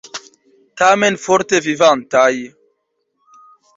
Tamen 0.81 1.19
forte 1.25 1.59
vivantaj! 1.67 2.31